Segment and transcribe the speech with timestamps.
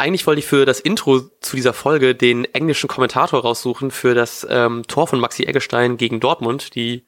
[0.00, 4.46] Eigentlich wollte ich für das Intro zu dieser Folge den englischen Kommentator raussuchen für das
[4.48, 6.76] ähm, Tor von Maxi Eggestein gegen Dortmund.
[6.76, 7.04] Die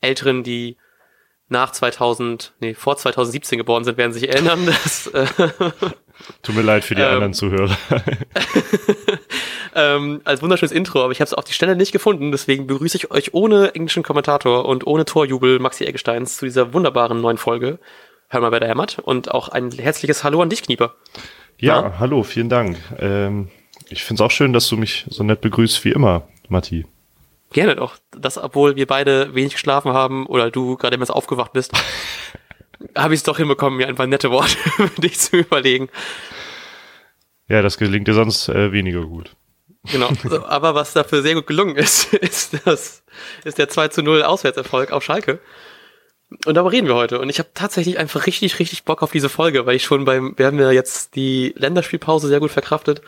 [0.00, 0.76] Älteren, die
[1.48, 4.66] nach 2000, nee, vor 2017 geboren sind, werden sich erinnern.
[4.66, 5.24] Dass, äh,
[6.42, 7.76] Tut mir leid für die ähm, anderen Zuhörer.
[9.76, 12.96] ähm, als wunderschönes Intro, aber ich habe es auf die Stelle nicht gefunden, deswegen begrüße
[12.96, 17.78] ich euch ohne englischen Kommentator und ohne Torjubel Maxi Eggesteins zu dieser wunderbaren neuen Folge.
[18.28, 18.98] Hör mal, wer da hämmert.
[18.98, 20.96] Und auch ein herzliches Hallo an dich, Knieper.
[21.58, 21.98] Ja, ja?
[21.98, 22.76] hallo, vielen Dank.
[22.98, 23.48] Ähm,
[23.88, 26.86] ich finde es auch schön, dass du mich so nett begrüßt wie immer, Matti.
[27.52, 27.96] Gerne doch.
[28.10, 31.72] Das, obwohl wir beide wenig geschlafen haben oder du gerade erst aufgewacht bist,
[32.96, 35.88] habe ich es doch hinbekommen, mir einfach nette Worte für dich zu überlegen.
[37.48, 39.36] Ja, das gelingt dir sonst äh, weniger gut.
[39.90, 43.04] Genau, so, aber was dafür sehr gut gelungen ist, ist, das,
[43.44, 45.40] ist der 2 zu 0 Auswärtserfolg auf Schalke.
[46.44, 47.20] Und darüber reden wir heute.
[47.20, 50.34] Und ich habe tatsächlich einfach richtig, richtig Bock auf diese Folge, weil ich schon beim,
[50.36, 53.02] wir haben ja jetzt die Länderspielpause sehr gut verkraftet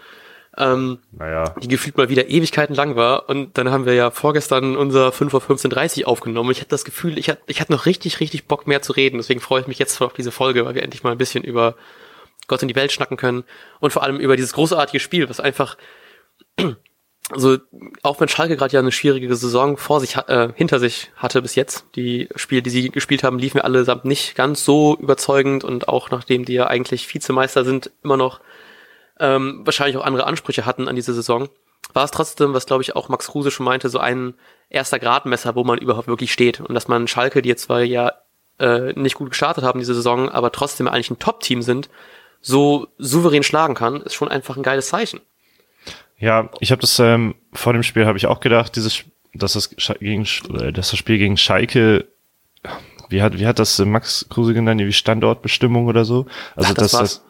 [0.58, 1.54] ähm, naja.
[1.62, 3.28] die gefühlt mal wieder Ewigkeiten lang war.
[3.28, 6.50] Und dann haben wir ja vorgestern unser 5 Uhr 15.30 aufgenommen.
[6.50, 9.18] Ich hatte das Gefühl, ich hatte, ich hatte noch richtig, richtig Bock mehr zu reden.
[9.18, 11.76] Deswegen freue ich mich jetzt auf diese Folge, weil wir endlich mal ein bisschen über
[12.48, 13.44] Gott in die Welt schnacken können.
[13.78, 15.76] Und vor allem über dieses großartige Spiel, was einfach
[17.30, 17.58] also
[18.02, 21.54] auch wenn Schalke gerade ja eine schwierige Saison vor sich äh, hinter sich hatte bis
[21.54, 25.88] jetzt, die Spiele, die sie gespielt haben, liefen mir allesamt nicht ganz so überzeugend und
[25.88, 28.40] auch nachdem die ja eigentlich Vizemeister sind, immer noch
[29.20, 31.48] ähm, wahrscheinlich auch andere Ansprüche hatten an diese Saison,
[31.92, 34.34] war es trotzdem, was glaube ich auch Max Kruse schon meinte, so ein
[34.70, 36.60] erster Gradmesser, wo man überhaupt wirklich steht.
[36.60, 38.12] Und dass man Schalke, die jetzt zwar ja
[38.58, 41.88] äh, nicht gut gestartet haben diese Saison, aber trotzdem eigentlich ein Top-Team sind,
[42.40, 45.20] so souverän schlagen kann, ist schon einfach ein geiles Zeichen.
[46.18, 49.70] Ja, ich habe das ähm, vor dem Spiel habe ich auch gedacht, dieses, dass das
[50.00, 50.26] gegen,
[50.58, 52.06] äh, dass das Spiel gegen Schalke
[53.08, 56.26] wie hat, wie hat das Max Kruse genannt, wie Standortbestimmung oder so?
[56.56, 57.22] Also, Ach, das dass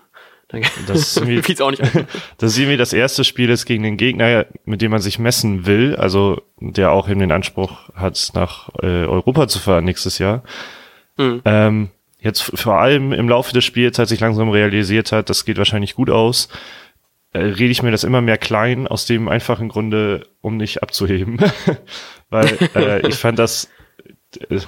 [0.48, 1.82] das, das ist irgendwie, auch nicht
[2.38, 5.66] das ist irgendwie das erste Spiel ist gegen den Gegner, mit dem man sich messen
[5.66, 10.42] will, also der auch eben den Anspruch hat, nach äh, Europa zu fahren nächstes Jahr.
[11.16, 11.42] Mhm.
[11.44, 11.88] Ähm,
[12.20, 15.94] jetzt vor allem im Laufe des Spiels, als ich langsam realisiert hat, das geht wahrscheinlich
[15.94, 16.48] gut aus,
[17.32, 21.38] äh, rede ich mir das immer mehr klein, aus dem einfachen Grunde, um nicht abzuheben.
[22.30, 23.68] Weil äh, ich fand das,
[24.48, 24.60] äh,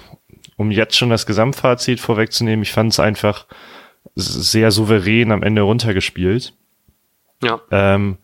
[0.56, 3.46] um jetzt schon das Gesamtfazit vorwegzunehmen, ich fand es einfach
[4.14, 6.54] sehr souverän am Ende runtergespielt.
[7.42, 7.60] Ja.
[7.70, 8.18] Ähm,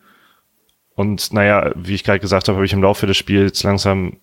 [0.95, 4.19] und naja, wie ich gerade gesagt habe, habe ich im Laufe des Spiels langsam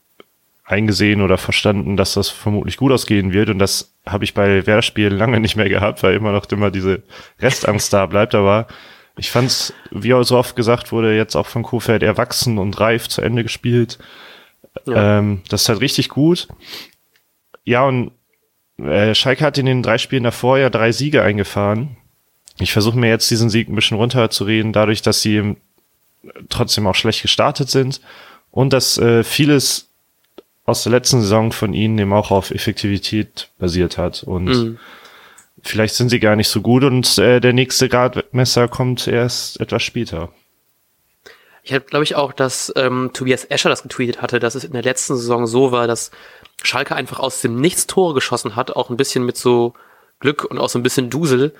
[0.64, 3.50] eingesehen oder verstanden, dass das vermutlich gut ausgehen wird.
[3.50, 7.04] Und das habe ich bei Werder-Spielen lange nicht mehr gehabt, weil immer noch immer diese
[7.40, 8.34] Restangst da bleibt.
[8.34, 8.68] Aber
[9.16, 12.80] ich fand es, wie auch so oft gesagt wurde, jetzt auch von Kofeld erwachsen und
[12.80, 14.00] reif zu Ende gespielt.
[14.86, 15.20] Ja.
[15.20, 16.48] Ähm, das ist halt richtig gut.
[17.64, 18.12] Ja, und
[18.78, 21.98] äh, Schalke hat in den drei Spielen davor ja drei Siege eingefahren.
[22.60, 25.56] Ich versuche mir jetzt diesen Sieg ein bisschen runterzureden, dadurch, dass sie
[26.50, 28.02] trotzdem auch schlecht gestartet sind
[28.52, 29.90] und dass äh, vieles
[30.66, 34.24] aus der letzten Saison von ihnen eben auch auf Effektivität basiert hat.
[34.24, 34.80] Und mhm.
[35.62, 39.84] Vielleicht sind sie gar nicht so gut und äh, der nächste Gradmesser kommt erst etwas
[39.84, 40.32] später.
[41.64, 44.74] Ich habe, glaube ich, auch, dass ähm, Tobias Escher das getweetet hatte, dass es in
[44.74, 46.12] der letzten Saison so war, dass
[46.62, 49.74] Schalke einfach aus dem Nichts Tore geschossen hat, auch ein bisschen mit so
[50.20, 51.54] Glück und auch so ein bisschen Dusel.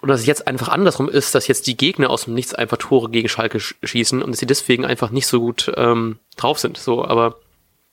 [0.00, 2.78] Und dass es jetzt einfach andersrum ist, dass jetzt die Gegner aus dem Nichts einfach
[2.78, 6.76] Tore gegen Schalke schießen und dass sie deswegen einfach nicht so gut ähm, drauf sind.
[6.76, 7.36] So, aber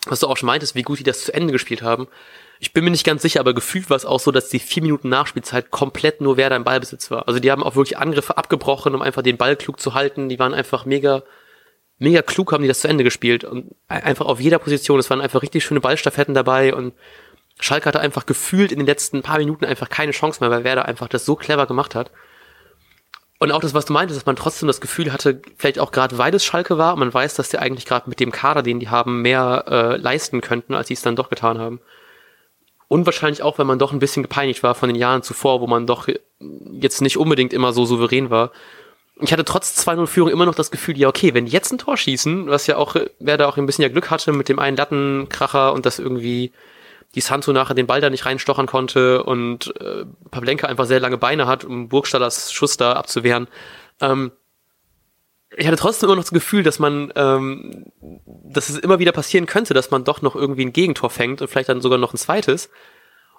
[0.07, 2.07] was du auch schon meintest, wie gut die das zu Ende gespielt haben.
[2.59, 4.83] Ich bin mir nicht ganz sicher, aber gefühlt war es auch so, dass die vier
[4.83, 7.27] Minuten Nachspielzeit komplett nur Werder im Ballbesitz war.
[7.27, 10.29] Also die haben auch wirklich Angriffe abgebrochen, um einfach den Ball klug zu halten.
[10.29, 11.23] Die waren einfach mega
[11.99, 14.99] mega klug haben die das zu Ende gespielt und einfach auf jeder Position.
[14.99, 16.93] Es waren einfach richtig schöne Ballstaffetten dabei und
[17.59, 20.85] Schalke hatte einfach gefühlt in den letzten paar Minuten einfach keine Chance mehr, weil Werder
[20.85, 22.11] einfach das so clever gemacht hat.
[23.39, 26.17] Und auch das, was du meintest, dass man trotzdem das Gefühl hatte, vielleicht auch gerade
[26.17, 28.89] weil es Schalke war, man weiß, dass die eigentlich gerade mit dem Kader, den die
[28.89, 31.79] haben, mehr äh, leisten könnten, als sie es dann doch getan haben.
[32.87, 35.67] Und wahrscheinlich auch, weil man doch ein bisschen gepeinigt war von den Jahren zuvor, wo
[35.67, 36.07] man doch
[36.71, 38.51] jetzt nicht unbedingt immer so souverän war
[39.21, 41.97] ich hatte trotz 2-0-Führung immer noch das Gefühl, ja, okay, wenn die jetzt ein Tor
[41.97, 44.77] schießen, was ja auch, wer da auch ein bisschen ja Glück hatte mit dem einen
[44.77, 46.51] Lattenkracher und dass irgendwie
[47.15, 51.17] die Santo nachher den Ball da nicht reinstochern konnte und äh, Pavlenka einfach sehr lange
[51.17, 53.47] Beine hat, um Burgstallers Schuss da abzuwehren.
[54.01, 54.31] Ähm,
[55.57, 57.85] ich hatte trotzdem immer noch das Gefühl, dass man, ähm,
[58.25, 61.47] dass es immer wieder passieren könnte, dass man doch noch irgendwie ein Gegentor fängt und
[61.47, 62.69] vielleicht dann sogar noch ein zweites,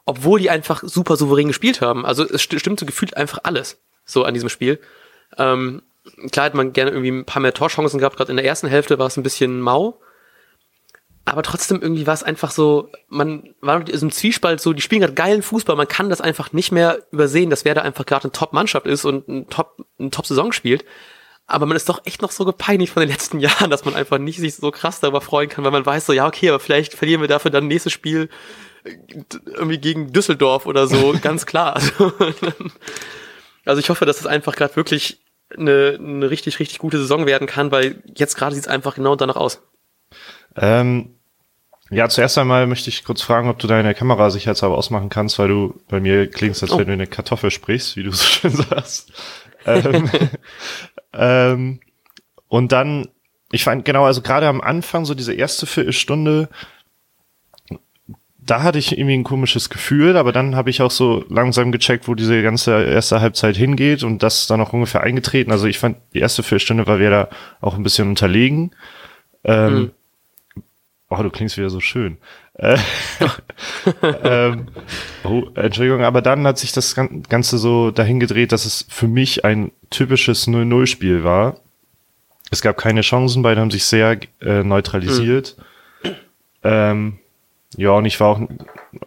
[0.05, 2.05] obwohl die einfach super souverän gespielt haben.
[2.05, 4.81] Also es stimmte gefühlt einfach alles so an diesem Spiel.
[5.37, 5.83] Ähm,
[6.33, 8.99] klar hätte man gerne irgendwie ein paar mehr Torchancen gehabt, gerade in der ersten Hälfte
[8.99, 10.01] war es ein bisschen mau.
[11.25, 15.03] aber trotzdem irgendwie war es einfach so, man war in diesem Zwiespalt so, die spielen
[15.03, 18.25] gerade geilen Fußball, man kann das einfach nicht mehr übersehen, dass wer da einfach gerade
[18.25, 20.85] eine Top-Mannschaft ist und ein Top, eine Top-Saison spielt.
[21.51, 24.19] Aber man ist doch echt noch so gepeinigt von den letzten Jahren, dass man einfach
[24.19, 26.95] nicht sich so krass darüber freuen kann, weil man weiß so, ja, okay, aber vielleicht
[26.95, 28.29] verlieren wir dafür dann nächstes Spiel
[28.85, 28.97] äh,
[29.47, 31.75] irgendwie gegen Düsseldorf oder so, ganz klar.
[31.75, 32.13] Also,
[33.65, 35.21] also ich hoffe, dass es einfach gerade wirklich
[35.57, 39.17] eine, eine richtig, richtig gute Saison werden kann, weil jetzt gerade sieht es einfach genau
[39.17, 39.63] danach aus.
[40.55, 41.15] Ähm,
[41.91, 45.49] ja, zuerst einmal möchte ich kurz fragen, ob du deine Kamera sicherheitshalber ausmachen kannst, weil
[45.49, 46.79] du bei mir klingst, als oh.
[46.79, 49.13] wenn du eine Kartoffel sprichst, wie du so schön sagst.
[49.65, 50.11] ähm,
[51.13, 51.81] ähm,
[52.49, 53.09] und dann,
[53.53, 56.49] ich fand genau, also gerade am Anfang, so diese erste Viertelstunde,
[58.49, 62.09] da hatte ich irgendwie ein komisches Gefühl, aber dann habe ich auch so langsam gecheckt,
[62.09, 65.53] wo diese ganze erste Halbzeit hingeht und das dann auch ungefähr eingetreten.
[65.53, 67.29] Also ich fand, die erste Viertelstunde war wir da
[67.61, 68.71] auch ein bisschen unterlegen.
[69.45, 69.91] Ähm, mhm.
[71.11, 72.19] Oh, du klingst wieder so schön.
[72.55, 72.77] Äh,
[74.25, 74.69] ähm,
[75.25, 79.45] oh, Entschuldigung, aber dann hat sich das Ganze so dahin gedreht, dass es für mich
[79.45, 81.57] ein typisches 0-0-Spiel war.
[82.51, 85.57] Es gab keine Chancen, beide haben sich sehr äh, neutralisiert.
[85.59, 86.11] Mhm.
[86.63, 87.19] Ähm,
[87.77, 88.41] ja, und ich war auch,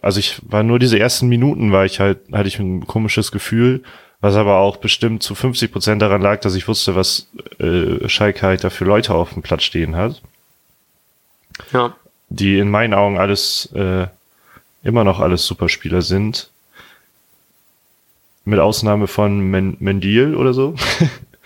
[0.00, 3.82] also ich war nur diese ersten Minuten, war ich halt, hatte ich ein komisches Gefühl,
[4.20, 7.28] was aber auch bestimmt zu 50 Prozent daran lag, dass ich wusste, was
[7.58, 10.22] äh, Schalke halt da für Leute auf dem Platz stehen hat.
[11.72, 11.94] Ja.
[12.28, 14.06] Die in meinen Augen alles, äh,
[14.82, 16.50] immer noch alles Superspieler sind.
[18.44, 20.74] Mit Ausnahme von Men Mendil oder so.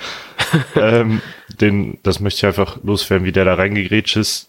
[0.77, 1.21] ähm,
[1.61, 4.49] den, das möchte ich einfach loswerden, wie der da reingegrätscht ist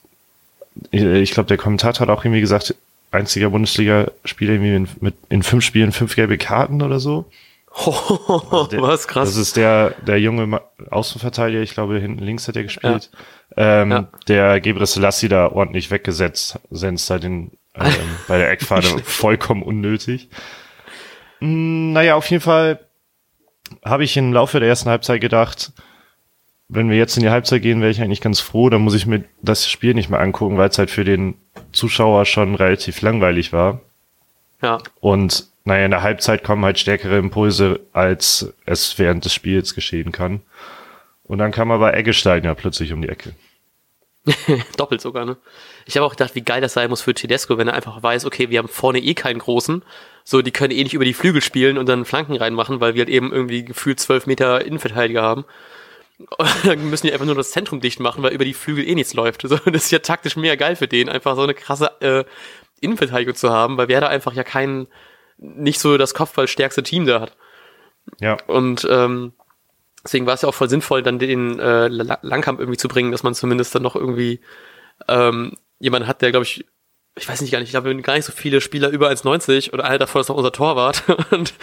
[0.92, 2.76] ich glaube, der Kommentator hat auch irgendwie gesagt,
[3.12, 7.26] einziger Bundesliga-Spieler irgendwie in, mit, in fünf Spielen fünf gelbe Karten oder so.
[7.80, 9.30] Oh, der, was krass.
[9.30, 13.12] Das ist der, der junge Außenverteidiger, ich glaube, hinten links hat er gespielt.
[13.14, 13.20] Ja.
[13.58, 14.08] Ähm, ja.
[14.28, 17.94] Der Gebre Selassie da ordentlich weggesetzt, senzt da den, ähm,
[18.28, 20.30] bei der Eckfahne vollkommen unnötig.
[21.40, 22.80] Hm, naja, auf jeden Fall
[23.84, 25.74] habe ich im Laufe der ersten Halbzeit gedacht,
[26.70, 28.70] wenn wir jetzt in die Halbzeit gehen, wäre ich eigentlich ganz froh.
[28.70, 31.36] Dann muss ich mir das Spiel nicht mehr angucken, weil es halt für den
[31.72, 33.82] Zuschauer schon relativ langweilig war.
[34.62, 34.80] Ja.
[35.00, 40.12] Und naja, in der Halbzeit kommen halt stärkere Impulse, als es während des Spiels geschehen
[40.12, 40.42] kann.
[41.24, 43.34] Und dann kam aber Eggestein ja plötzlich um die Ecke.
[44.78, 45.38] Doppelt sogar, ne?
[45.86, 48.26] Ich habe auch gedacht, wie geil das sein muss für Tedesco, wenn er einfach weiß,
[48.26, 49.84] okay, wir haben vorne eh keinen großen,
[50.24, 53.02] so die können eh nicht über die Flügel spielen und dann Flanken reinmachen, weil wir
[53.02, 55.46] halt eben irgendwie gefühlt zwölf Meter Innenverteidiger haben.
[56.64, 59.14] dann müssen die einfach nur das Zentrum dicht machen, weil über die Flügel eh nichts
[59.14, 59.44] läuft.
[59.44, 62.26] das ist ja taktisch mega geil für den, einfach so eine krasse äh,
[62.82, 64.88] Innenverteidigung zu haben, weil wer da einfach ja kein,
[65.38, 67.38] nicht so das Kopfballstärkste Team da hat.
[68.20, 68.38] Ja.
[68.48, 69.34] Und ähm,
[70.04, 73.24] deswegen war es ja auch voll sinnvoll, dann den äh, Langkamp irgendwie zu bringen, dass
[73.24, 74.40] man zumindest dann noch irgendwie
[75.08, 76.66] ähm, jemanden hat, der, glaube ich,
[77.16, 79.82] ich weiß nicht gar nicht, ich glaube, gar nicht so viele Spieler über 1,90 und
[79.82, 81.04] einer davon ist noch unser Torwart.
[81.32, 81.54] Und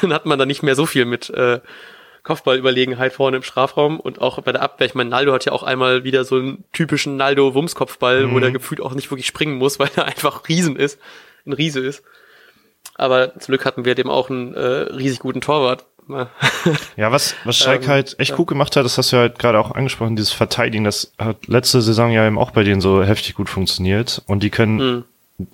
[0.00, 1.60] dann hat man da nicht mehr so viel mit äh,
[2.24, 4.88] Kopfballüberlegenheit vorne im Strafraum und auch bei der Abwehr.
[4.88, 8.34] Ich meine, Naldo hat ja auch einmal wieder so einen typischen Naldo-Wumms-Kopfball, mhm.
[8.34, 10.98] wo der gefühlt auch nicht wirklich springen muss, weil er einfach Riesen ist,
[11.46, 12.02] ein Riese ist.
[12.96, 15.86] Aber zum Glück hatten wir dem auch einen äh, riesig guten Torwart.
[16.96, 18.36] ja, was, was Schalke ähm, halt echt ja.
[18.36, 21.46] gut gemacht hat, das hast du ja halt gerade auch angesprochen, dieses Verteidigen, das hat
[21.46, 25.04] letzte Saison ja eben auch bei denen so heftig gut funktioniert und die können mhm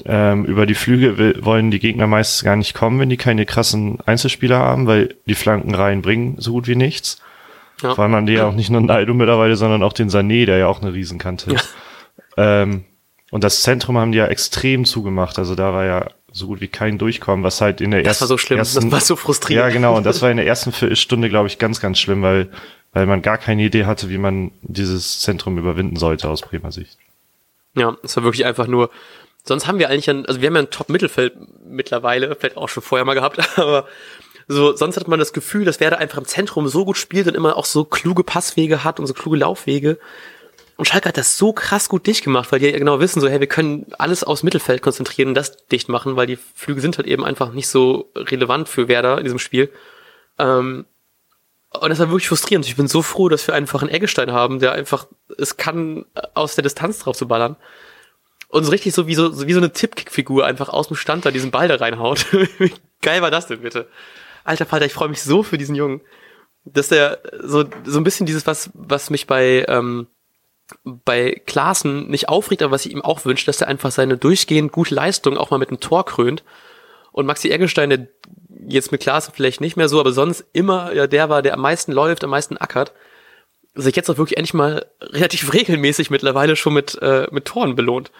[0.04, 3.46] ähm, über die Flüge will, wollen die Gegner meistens gar nicht kommen, wenn die keine
[3.46, 7.20] krassen Einzelspieler haben, weil die Flanken reinbringen so gut wie nichts.
[7.82, 7.94] Ja.
[7.94, 10.58] Vor allem haben die ja auch nicht nur Naido mittlerweile, sondern auch den Sané, der
[10.58, 11.74] ja auch eine Riesenkante ist.
[12.36, 12.62] Ja.
[12.62, 12.84] Ähm,
[13.32, 15.38] und das Zentrum haben die ja extrem zugemacht.
[15.38, 18.08] Also da war ja so gut wie kein Durchkommen, was halt in der ersten.
[18.08, 19.68] Das war so schlimm, ersten, das war so frustrierend.
[19.68, 19.96] Ja, genau.
[19.96, 22.48] Und das war in der ersten Viertelstunde, glaube ich, ganz, ganz schlimm, weil,
[22.92, 26.98] weil man gar keine Idee hatte, wie man dieses Zentrum überwinden sollte aus Bremer Sicht.
[27.74, 28.90] Ja, es war wirklich einfach nur,
[29.44, 31.34] sonst haben wir eigentlich ein, also wir haben ja ein Top-Mittelfeld
[31.64, 33.86] mittlerweile, vielleicht auch schon vorher mal gehabt, aber
[34.48, 37.34] so, sonst hat man das Gefühl, dass Werder einfach im Zentrum so gut spielt und
[37.34, 39.98] immer auch so kluge Passwege hat und so kluge Laufwege.
[40.76, 43.28] Und Schalke hat das so krass gut dicht gemacht, weil die ja genau wissen, so,
[43.28, 46.96] hey, wir können alles aufs Mittelfeld konzentrieren und das dicht machen, weil die Flüge sind
[46.96, 49.70] halt eben einfach nicht so relevant für Werder in diesem Spiel.
[50.38, 50.86] Ähm,
[51.70, 52.66] und das war wirklich frustrierend.
[52.66, 55.06] Ich bin so froh, dass wir einfach einen Eggestein haben, der einfach
[55.38, 57.56] es kann, aus der Distanz drauf zu ballern
[58.52, 61.24] und so richtig so wie so, so wie so eine Tippkick-Figur einfach aus dem Stand
[61.24, 62.26] da diesen Ball da reinhaut.
[62.58, 63.88] wie geil war das denn bitte?
[64.44, 66.02] Alter Vater, ich freue mich so für diesen Jungen.
[66.64, 70.06] Dass der so, so ein bisschen dieses, was, was mich bei, ähm,
[70.84, 74.72] bei Klaassen nicht aufregt, aber was ich ihm auch wünsche, dass er einfach seine durchgehend
[74.72, 76.42] gute Leistung auch mal mit einem Tor krönt.
[77.12, 78.08] Und Maxi Eggestein, der
[78.66, 81.60] jetzt mit Klaassen vielleicht nicht mehr so, aber sonst immer ja der war, der am
[81.60, 82.92] meisten läuft, am meisten ackert,
[83.74, 88.10] sich jetzt auch wirklich endlich mal relativ regelmäßig mittlerweile schon mit, äh, mit Toren belohnt.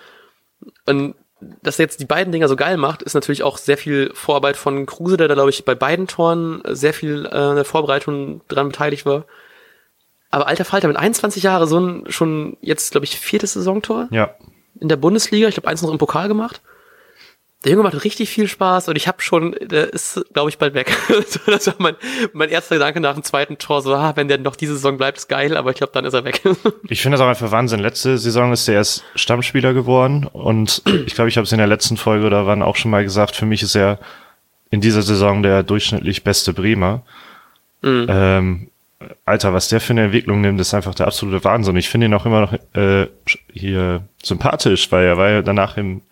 [0.87, 1.15] Und
[1.63, 4.57] dass er jetzt die beiden Dinger so geil macht, ist natürlich auch sehr viel Vorarbeit
[4.57, 8.69] von Kruse, der da, glaube ich, bei beiden Toren sehr viel äh, der Vorbereitung dran
[8.69, 9.25] beteiligt war.
[10.33, 14.31] Aber alter Falter, mit 21 Jahren so ein schon jetzt, glaube ich, viertes Saisontor Ja.
[14.81, 15.47] in der Bundesliga.
[15.47, 16.61] Ich glaube, eins noch im Pokal gemacht.
[17.65, 20.75] Der Junge macht richtig viel Spaß und ich habe schon, der ist, glaube ich, bald
[20.75, 20.91] weg.
[21.47, 21.95] das war mein,
[22.33, 25.19] mein erster Gedanke nach dem zweiten Tor, so, ah, wenn der noch diese Saison bleibt,
[25.19, 26.41] ist geil, aber ich glaube, dann ist er weg.
[26.89, 27.79] Ich finde das auch einfach Wahnsinn.
[27.79, 31.69] Letzte Saison ist er erst Stammspieler geworden und ich glaube, ich habe es in der
[31.69, 34.01] letzten Folge oder wann auch schon mal gesagt, für mich ist er
[34.71, 37.03] in dieser Saison der durchschnittlich beste Bremer.
[37.85, 38.69] Ähm,
[39.25, 41.77] Alter, was der für eine Entwicklung nimmt, ist einfach der absolute Wahnsinn.
[41.77, 43.09] Ich finde ihn auch immer noch äh,
[43.53, 46.03] hier sympathisch, weil er war ja danach im,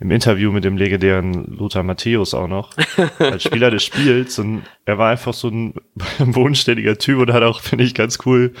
[0.00, 2.72] im Interview mit dem legendären Lothar Matthäus auch noch
[3.18, 5.74] als Spieler des Spiels und er war einfach so ein
[6.18, 8.52] bodenständiger Typ und hat auch, finde ich, ganz cool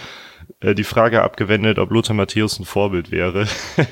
[0.60, 3.46] äh, die Frage abgewendet, ob Lothar Matthäus ein Vorbild wäre.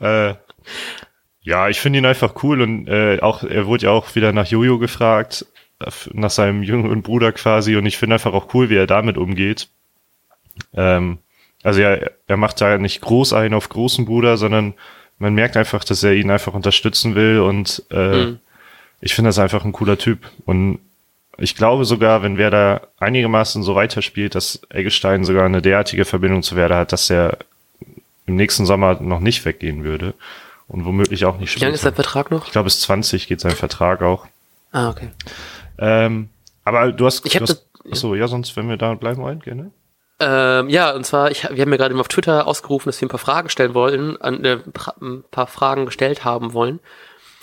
[0.00, 0.34] äh,
[1.40, 4.46] ja, ich finde ihn einfach cool und äh, auch er wurde ja auch wieder nach
[4.46, 5.46] Jojo gefragt,
[6.12, 9.68] nach seinem jüngeren Bruder quasi und ich finde einfach auch cool, wie er damit umgeht.
[10.74, 11.18] Ähm,
[11.62, 14.74] also ja, er macht da nicht groß einen auf großen Bruder, sondern
[15.18, 18.38] man merkt einfach, dass er ihn einfach unterstützen will und äh, Mhm.
[19.00, 20.78] ich finde das einfach ein cooler Typ und
[21.36, 26.54] ich glaube sogar, wenn Werder einigermaßen so weiterspielt, dass Eggestein sogar eine derartige Verbindung zu
[26.54, 27.38] Werder hat, dass er
[28.26, 30.14] im nächsten Sommer noch nicht weggehen würde
[30.68, 32.46] und womöglich auch nicht Wie lange ist der Vertrag noch?
[32.46, 34.26] Ich glaube, bis 20 geht sein Vertrag auch.
[34.70, 35.08] Ah, okay.
[35.78, 36.28] Ähm,
[36.64, 39.40] aber du hast, Ich du hast das- achso, ja, sonst, wenn wir da bleiben wollen,
[39.40, 39.70] gerne.
[40.20, 43.06] Ähm, ja, und zwar, ich, wir haben ja gerade eben auf Twitter ausgerufen, dass wir
[43.06, 44.58] ein paar Fragen stellen wollen, an, äh,
[45.00, 46.80] ein paar Fragen gestellt haben wollen.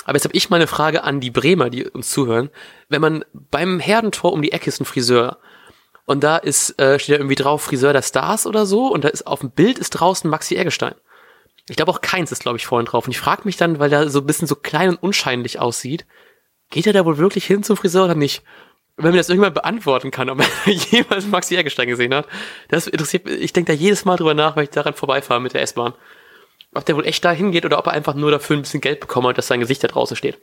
[0.05, 2.49] Aber jetzt habe ich mal eine Frage an die Bremer, die uns zuhören.
[2.89, 5.37] Wenn man beim Herdentor um die Ecke ist ein Friseur
[6.05, 9.09] und da ist, äh, steht da irgendwie drauf Friseur der Stars oder so und da
[9.09, 10.95] ist auf dem Bild ist draußen Maxi Eggestein.
[11.69, 13.05] Ich glaube auch keins ist, glaube ich, vorhin drauf.
[13.05, 16.05] Und ich frage mich dann, weil er so ein bisschen so klein und unscheinlich aussieht,
[16.71, 18.41] geht er da wohl wirklich hin zum Friseur oder nicht?
[18.97, 22.27] wenn mir das irgendwann beantworten kann, ob er jemals Maxi Eggestein gesehen hat,
[22.67, 23.39] das interessiert mich.
[23.41, 25.93] Ich denke da jedes Mal drüber nach, weil ich daran vorbeifahre mit der S-Bahn.
[26.75, 28.99] Ob der wohl echt da hingeht oder ob er einfach nur dafür ein bisschen Geld
[28.99, 30.37] bekommen hat, dass sein Gesicht da draußen steht.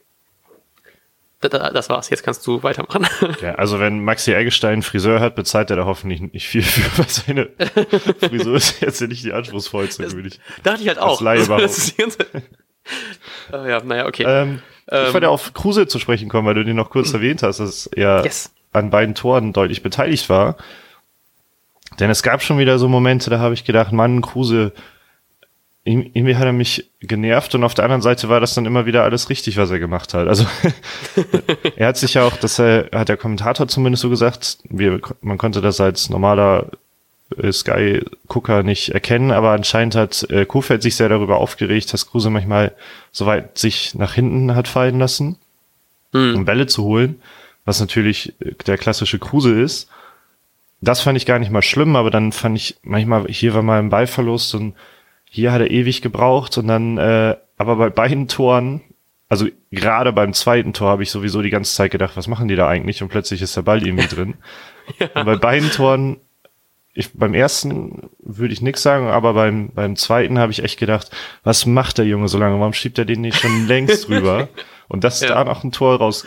[1.41, 3.07] Da- da- Das war's, jetzt kannst du weitermachen.
[3.43, 7.09] Ja, also wenn Maxi Eggestein Friseur hat, bezahlt er da hoffentlich nicht viel für, weil
[7.09, 7.51] seine
[8.29, 10.41] Frisur ist jetzt nicht die anspruchsvollste, würde ich.
[10.65, 11.21] Dachte ich halt auch.
[11.21, 12.19] Laie Also, das ist die ganze
[13.53, 14.25] oh, ja, naja, okay.
[14.27, 17.43] Ähm, ich Ähm, wollte auf Kruse zu sprechen kommen, weil du den noch kurz erwähnt
[17.43, 18.51] hast, dass er Yes.
[18.73, 20.57] an beiden Toren deutlich beteiligt war.
[22.01, 24.73] Denn es gab schon wieder so Momente, da habe ich gedacht, Mann, Kruse,
[25.85, 29.05] irgendwie hat er mich genervt und auf der anderen Seite war das dann immer wieder
[29.05, 30.29] alles richtig, was er gemacht hat.
[30.29, 30.45] Also
[31.77, 35.63] er hat sich ja auch, das hat der Kommentator zumindest so gesagt, wir, man konnte
[35.63, 36.67] das als normaler
[37.53, 42.75] Sky-Gucker nicht erkennen, aber anscheinend hat äh, Kofeld sich sehr darüber aufgeregt, dass Kruse manchmal
[43.13, 45.37] so weit sich nach hinten hat fallen lassen,
[46.13, 47.21] um Bälle zu holen,
[47.65, 49.89] was natürlich äh, der klassische Kruse ist.
[50.81, 53.81] Das fand ich gar nicht mal schlimm, aber dann fand ich manchmal, hier war mal
[53.81, 54.75] ein Ballverlust und
[55.29, 58.81] hier hat er ewig gebraucht und dann, äh, aber bei beiden Toren,
[59.29, 62.57] also gerade beim zweiten Tor habe ich sowieso die ganze Zeit gedacht, was machen die
[62.57, 63.03] da eigentlich?
[63.03, 64.35] Und plötzlich ist der Ball irgendwie drin.
[65.15, 66.17] Und bei beiden Toren,
[66.99, 71.11] ich, beim ersten würde ich nichts sagen, aber beim, beim zweiten habe ich echt gedacht,
[71.45, 72.59] was macht der Junge so lange?
[72.59, 74.49] Warum schiebt er den nicht schon längst rüber?
[74.89, 75.29] Und dass Ja.
[75.29, 76.27] da noch ein Tor raus,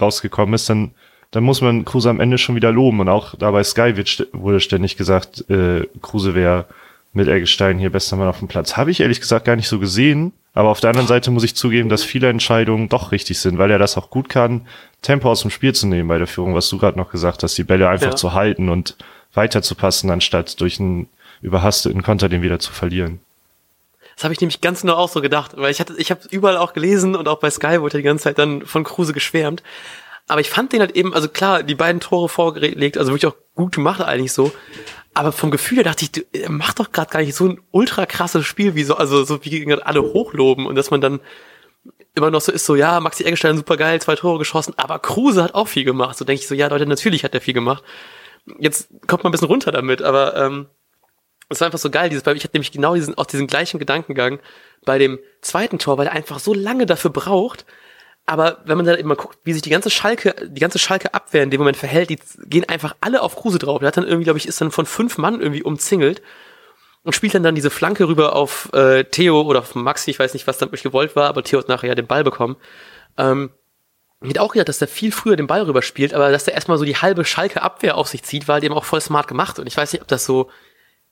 [0.00, 0.92] rausgekommen ist, dann,
[1.32, 3.00] dann muss man Kruse am Ende schon wieder loben.
[3.00, 6.66] Und auch da bei Sky wird, wurde ständig gesagt, äh, Kruse wäre
[7.12, 8.76] mit Eggestein hier bester Mann auf dem Platz.
[8.76, 10.32] Habe ich ehrlich gesagt gar nicht so gesehen.
[10.52, 13.72] Aber auf der anderen Seite muss ich zugeben, dass viele Entscheidungen doch richtig sind, weil
[13.72, 14.66] er das auch gut kann,
[15.02, 17.58] Tempo aus dem Spiel zu nehmen bei der Führung, was du gerade noch gesagt hast,
[17.58, 18.16] die Bälle einfach Ja.
[18.16, 18.96] zu halten und
[19.34, 21.08] weiterzupassen, anstatt durch einen
[21.42, 23.20] überhasteten Konter den wieder zu verlieren.
[24.14, 26.56] Das habe ich nämlich ganz genau auch so gedacht, weil ich hatte, ich habe überall
[26.56, 29.62] auch gelesen und auch bei Sky wurde die ganze Zeit dann von Kruse geschwärmt.
[30.26, 33.36] Aber ich fand den halt eben, also klar, die beiden Tore vorgelegt, also wirklich auch
[33.54, 34.52] gut gemacht eigentlich so.
[35.12, 38.06] Aber vom Gefühl her dachte ich, er macht doch gerade gar nicht so ein ultra
[38.06, 41.20] krasses Spiel, wie so, also so wie gerade alle hochloben und dass man dann
[42.14, 45.42] immer noch so ist, so ja, Maxi Eggestein super geil, zwei Tore geschossen, aber Kruse
[45.42, 46.16] hat auch viel gemacht.
[46.16, 47.82] So denke ich so, ja Leute, natürlich hat er viel gemacht.
[48.58, 50.66] Jetzt kommt man ein bisschen runter damit, aber ähm,
[51.48, 53.78] es war einfach so geil, dieses, weil ich hatte nämlich genau diesen, auch diesen gleichen
[53.78, 54.40] Gedankengang
[54.84, 57.64] bei dem zweiten Tor, weil er einfach so lange dafür braucht.
[58.26, 61.42] Aber wenn man dann mal guckt, wie sich die ganze Schalke, die ganze Schalke Abwehr
[61.42, 63.80] in dem Moment verhält, die gehen einfach alle auf Kruse drauf.
[63.80, 66.22] Der hat dann irgendwie, glaube ich, ist dann von fünf Mann irgendwie umzingelt
[67.02, 70.32] und spielt dann dann diese Flanke rüber auf äh, Theo oder auf Maxi, ich weiß
[70.32, 72.56] nicht, was damit gewollt war, aber Theo hat nachher ja den Ball bekommen.
[73.18, 73.50] Ähm,
[74.30, 76.78] hätte auch gedacht, dass der viel früher den Ball rüber spielt, aber dass der erstmal
[76.78, 79.58] so die halbe Schalke Abwehr auf sich zieht, war halt eben auch voll smart gemacht.
[79.58, 80.50] Und ich weiß nicht, ob das so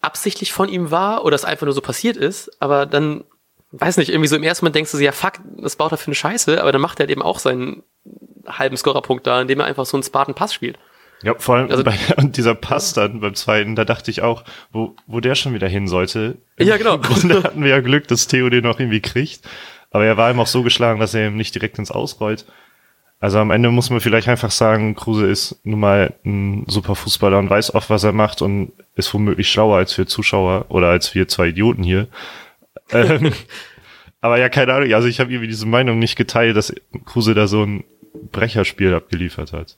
[0.01, 3.25] absichtlich von ihm war oder es einfach nur so passiert ist, aber dann
[3.73, 5.99] weiß nicht, irgendwie so im ersten Moment denkst du so, ja fuck, das baut er
[5.99, 7.83] für eine Scheiße, aber dann macht er halt eben auch seinen
[8.47, 10.79] halben Scorerpunkt da, indem er einfach so einen spartan Pass spielt.
[11.23, 14.45] Ja, vor allem also, bei, und dieser Pass dann beim zweiten, da dachte ich auch,
[14.73, 16.39] wo, wo der schon wieder hin sollte.
[16.59, 16.97] Ja, genau.
[16.97, 19.49] Im Grunde hatten wir ja Glück, dass Theo den noch irgendwie kriegt.
[19.91, 22.47] Aber er war ihm auch so geschlagen, dass er ihm nicht direkt ins Ausrollt.
[23.23, 27.39] Also am Ende muss man vielleicht einfach sagen, Kruse ist nun mal ein super Fußballer
[27.39, 31.15] und weiß oft, was er macht und ist womöglich schlauer als wir Zuschauer oder als
[31.15, 32.09] wir zwei Idioten hier.
[32.91, 33.33] ähm,
[34.21, 36.75] aber ja, keine Ahnung, also ich habe irgendwie diese Meinung nicht geteilt, dass
[37.05, 37.85] Kruse da so ein
[38.33, 39.77] Brecherspiel abgeliefert hat.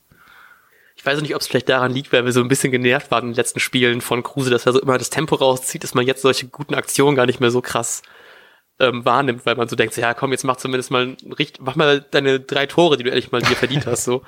[0.97, 3.25] Ich weiß nicht, ob es vielleicht daran liegt, weil wir so ein bisschen genervt waren
[3.25, 6.07] in den letzten Spielen von Kruse, dass er so immer das Tempo rauszieht, dass man
[6.07, 8.01] jetzt solche guten Aktionen gar nicht mehr so krass
[8.81, 12.05] ähm, wahrnimmt, weil man so denkt, ja komm, jetzt mach zumindest mal richtig, mach mal
[12.11, 14.23] deine drei Tore, die du ehrlich mal dir verdient hast, so.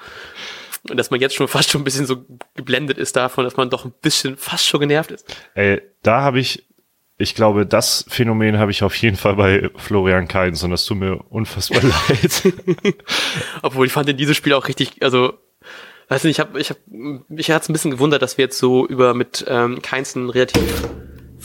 [0.89, 2.25] Und dass man jetzt schon fast schon ein bisschen so
[2.55, 5.37] geblendet ist davon, dass man doch ein bisschen fast schon genervt ist.
[5.55, 6.65] Ey, da habe ich,
[7.19, 10.99] ich glaube, das Phänomen habe ich auf jeden Fall bei Florian Kainz und das tut
[10.99, 12.55] mir unfassbar leid.
[13.63, 15.35] Obwohl ich fand in diesem Spiel auch richtig, also
[16.09, 16.81] weiß nicht, ich habe, ich habe,
[17.29, 20.63] mich hat's ein bisschen gewundert, dass wir jetzt so über mit ähm, Kainz einen relativ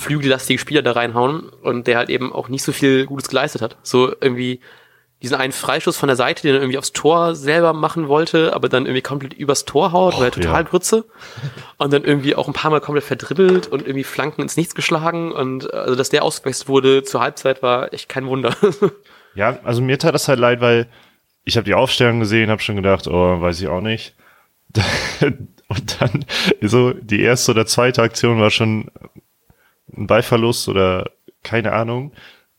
[0.02, 3.78] flügellastige Spieler da reinhauen und der halt eben auch nicht so viel Gutes geleistet hat.
[3.84, 4.60] So irgendwie
[5.22, 8.70] diesen einen Freischuss von der Seite, den er irgendwie aufs Tor selber machen wollte, aber
[8.70, 10.70] dann irgendwie komplett übers Tor haut, weil er total ja.
[10.70, 11.06] Grütze.
[11.78, 15.32] Und dann irgendwie auch ein paar Mal komplett verdribbelt und irgendwie Flanken ins Nichts geschlagen.
[15.32, 18.56] Und also, dass der ausgewechselt wurde zur Halbzeit, war echt kein Wunder.
[19.34, 20.90] Ja, also mir tat das halt leid, weil
[21.46, 24.14] ich habe die Aufstellung gesehen, habe schon gedacht, oh, weiß ich auch nicht.
[25.22, 26.26] Und dann
[26.60, 28.92] so die erste oder zweite Aktion war schon
[29.96, 31.12] ein Ballverlust oder
[31.44, 32.14] keine Ahnung,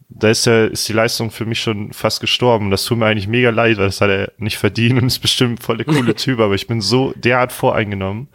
[0.08, 2.70] da ist ja, ist die Leistung für mich schon fast gestorben.
[2.70, 5.62] Das tut mir eigentlich mega leid, weil das hat er nicht verdient und ist bestimmt
[5.62, 8.28] voll der coole Typ, aber ich bin so derart voreingenommen.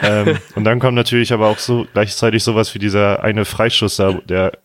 [0.00, 4.12] ähm, und dann kommt natürlich aber auch so gleichzeitig sowas wie dieser eine Freischuss da,
[4.12, 4.58] der,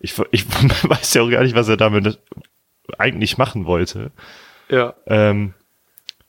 [0.00, 0.46] ich, ich
[0.82, 2.18] weiß ja auch gar nicht, was er damit
[2.98, 4.10] eigentlich machen wollte.
[4.68, 4.94] Ja.
[5.06, 5.54] Ähm,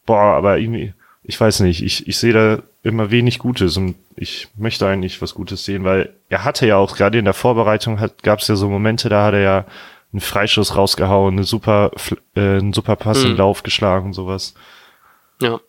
[0.05, 4.49] boah, aber irgendwie, ich weiß nicht, ich, ich sehe da immer wenig Gutes und ich
[4.57, 8.39] möchte eigentlich was Gutes sehen, weil er hatte ja auch gerade in der Vorbereitung gab
[8.39, 9.65] es ja so Momente, da hat er ja
[10.11, 11.91] einen Freischuss rausgehauen, eine super,
[12.35, 13.31] äh, einen super Pass mhm.
[13.31, 14.53] im Lauf geschlagen, sowas.
[15.41, 15.59] Ja.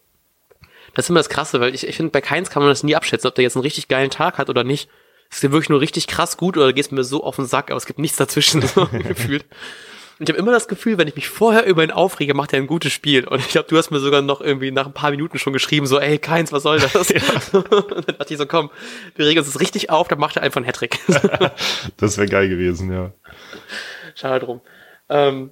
[0.94, 2.94] Das ist immer das Krasse, weil ich, ich finde, bei Keins kann man das nie
[2.94, 4.88] abschätzen, ob der jetzt einen richtig geilen Tag hat oder nicht.
[5.30, 7.70] Ist der wirklich nur richtig krass gut oder geht es mir so auf den Sack,
[7.70, 9.44] aber es gibt nichts dazwischen, so gefühlt.
[10.18, 12.61] Und ich habe immer das Gefühl, wenn ich mich vorher über ihn aufrege, macht er
[12.61, 13.27] ein gutes Spiel.
[13.27, 15.87] Und ich glaube, du hast mir sogar noch irgendwie nach ein paar Minuten schon geschrieben,
[15.87, 17.09] so, ey, Keins, was soll das?
[17.14, 17.20] Ja.
[17.53, 17.72] Und
[18.09, 18.70] dann dachte ich so, komm,
[19.16, 21.00] wir regen uns das richtig auf, dann macht er einfach einen Hattrick.
[21.96, 23.12] das wäre geil gewesen, ja.
[24.14, 24.61] Schade drum.
[25.09, 25.50] Ähm,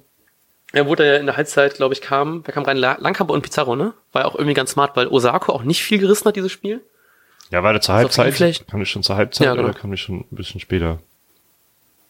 [0.71, 2.77] er wurde ja in der Halbzeit, glaube ich, kam, wer kam rein?
[2.77, 3.93] Langkamp und Pizarro, ne?
[4.13, 6.81] War ja auch irgendwie ganz smart, weil Osako auch nicht viel gerissen hat, dieses Spiel.
[7.51, 8.65] Ja, war der zur also Halbzeit?
[8.67, 9.67] Kam ich schon zur Halbzeit ja, genau.
[9.67, 10.99] oder kam ich schon ein bisschen später?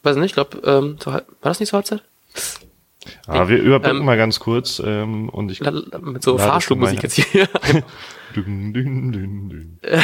[0.04, 2.04] Weiß nicht, ich glaube, ähm, war das nicht zur Halbzeit?
[3.28, 7.48] Aber wir überbrücken ähm, mal ganz kurz ähm, und ich mit so Fahrstuhlmusik jetzt hier.
[8.36, 9.80] dün, dün, dün, dün.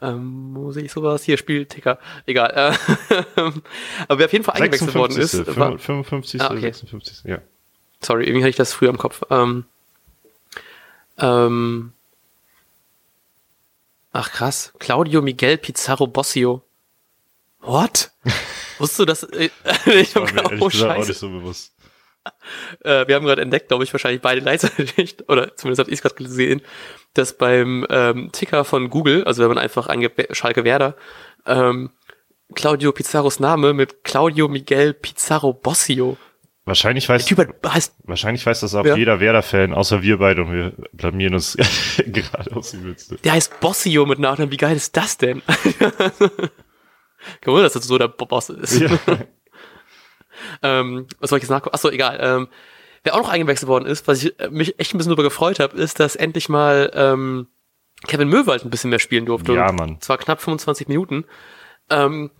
[0.00, 1.98] ähm, Musik sowas hier spielt Ticker.
[2.26, 2.50] Egal.
[2.54, 3.42] Äh,
[4.08, 6.40] aber wer auf jeden Fall eingewechselt worden ist, war 55.
[6.40, 6.60] Ah, okay.
[6.60, 7.24] 56.
[7.24, 7.38] Ja.
[8.00, 9.22] Sorry, irgendwie hatte ich das früher im Kopf.
[9.30, 9.64] Ähm,
[11.18, 11.92] ähm,
[14.12, 16.62] ach krass, Claudio Miguel Pizarro Bossio.
[17.62, 18.10] What?
[18.78, 19.22] Wusstest du das?
[19.24, 19.50] Äh,
[19.86, 20.90] ich war mir oh, Scheiße.
[20.90, 21.74] auch nicht so bewusst.
[22.84, 26.02] Äh, wir haben gerade entdeckt, glaube ich, wahrscheinlich beide gleichzeitig, oder zumindest habe ich es
[26.02, 26.62] gerade gesehen,
[27.14, 30.96] dass beim ähm, Ticker von Google, also wenn man einfach eingibt Schalke Werder,
[31.46, 31.90] ähm,
[32.54, 36.16] Claudio Pizarros Name mit Claudio Miguel Pizarro Bossio.
[36.64, 37.28] Wahrscheinlich weiß,
[37.66, 38.94] heißt, wahrscheinlich weiß das auch ja.
[38.94, 41.56] jeder Werder-Fan, außer wir beide und wir blamieren uns
[42.06, 43.08] gerade aus dem Witz.
[43.24, 45.42] Der heißt Bossio mit Nachnamen, wie geil ist das denn?
[47.40, 48.80] Kein Wunder, dass das so der Boss ist.
[48.80, 48.90] Ja.
[50.62, 51.74] ähm, was soll ich jetzt nachgucken?
[51.74, 52.18] Achso, egal.
[52.20, 52.48] Ähm,
[53.04, 55.60] wer auch noch eingewechselt worden ist, was ich äh, mich echt ein bisschen darüber gefreut
[55.60, 57.48] habe, ist, dass endlich mal ähm,
[58.06, 59.52] Kevin Möwald ein bisschen mehr spielen durfte.
[59.54, 60.00] Ja, Mann.
[60.00, 61.24] Zwar knapp 25 Minuten.
[61.90, 62.30] Ähm,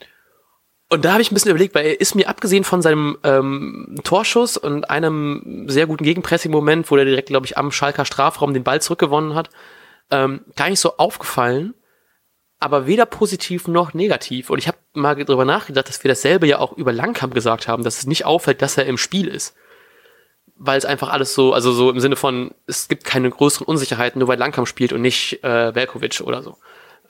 [0.88, 3.98] und da habe ich ein bisschen überlegt, weil er ist mir abgesehen von seinem ähm,
[4.04, 8.62] Torschuss und einem sehr guten Gegenpressing-Moment, wo er direkt, glaube ich, am Schalker Strafraum den
[8.62, 9.48] Ball zurückgewonnen hat,
[10.10, 11.74] ähm, gar nicht so aufgefallen
[12.62, 14.50] aber weder positiv noch negativ.
[14.50, 17.84] Und ich habe mal darüber nachgedacht, dass wir dasselbe ja auch über Langkamp gesagt haben,
[17.84, 19.54] dass es nicht auffällt, dass er im Spiel ist.
[20.56, 24.20] Weil es einfach alles so, also so im Sinne von, es gibt keine größeren Unsicherheiten,
[24.20, 26.56] nur weil Langkamp spielt und nicht äh, Velkovic oder so.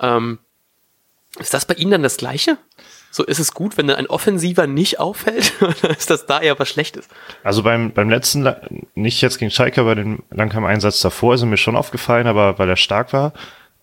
[0.01, 0.39] Ähm,
[1.39, 2.59] ist das bei Ihnen dann das Gleiche?
[3.11, 5.53] So ist es gut, wenn dann ein Offensiver nicht auffällt?
[5.61, 7.09] Oder ist das da eher was Schlechtes?
[7.43, 8.55] Also beim, beim letzten,
[8.95, 12.71] nicht jetzt gegen Schalke, bei dem Langkamp-Einsatz davor ist er mir schon aufgefallen, aber weil
[12.71, 13.35] er stark war.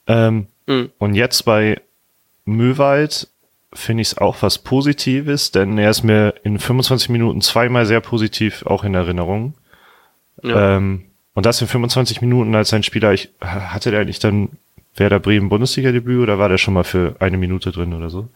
[0.08, 0.92] Ähm, Mhm.
[1.00, 1.82] Und jetzt bei
[2.46, 3.28] Möwald
[3.74, 8.02] finde ich es auch was Positives, denn er ist mir in 25 Minuten zweimal sehr
[8.02, 9.56] positiv auch in Erinnerung.
[10.42, 10.78] Ja.
[10.78, 14.50] Ähm, und das in 25 Minuten als ein Spieler, ich, hatte der eigentlich dann
[14.96, 18.28] Werder Bremen Bundesliga-Debüt oder war der schon mal für eine Minute drin oder so?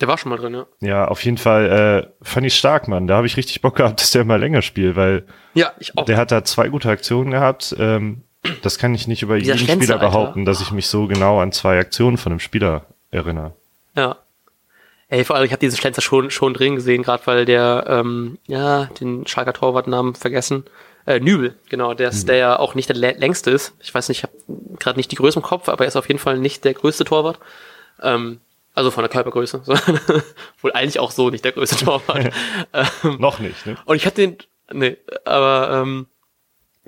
[0.00, 0.66] Der war schon mal drin, ja.
[0.80, 3.06] Ja, auf jeden Fall äh, fand ich stark, Mann.
[3.06, 6.04] Da habe ich richtig Bock gehabt, dass der mal länger spielt, weil ja, ich auch.
[6.04, 7.74] der hat da zwei gute Aktionen gehabt.
[7.78, 8.22] Ähm,
[8.62, 10.50] das kann ich nicht über Dieser jeden Schlenzer, Spieler behaupten, Alter.
[10.50, 13.54] dass ich mich so genau an zwei Aktionen von einem Spieler erinnere.
[13.96, 14.16] Ja.
[15.08, 18.38] Ey, vor allem, ich habe diesen Schlenzer schon, schon drin gesehen, gerade weil der, ähm,
[18.46, 20.64] ja, den Schalker Torwartnamen vergessen.
[21.06, 23.74] Äh, Nübel, genau, der, ist, der ja auch nicht der längste ist.
[23.80, 24.34] Ich weiß nicht, ich habe
[24.78, 27.04] gerade nicht die Größe im Kopf, aber er ist auf jeden Fall nicht der größte
[27.04, 27.38] Torwart.
[28.02, 28.40] Ähm,
[28.74, 29.62] also von der Körpergröße.
[30.62, 32.32] Wohl eigentlich auch so nicht der größte Torwart.
[32.72, 33.76] ähm, noch nicht, ne?
[33.84, 34.38] Und ich hatte den,
[34.72, 36.06] nee, aber ähm,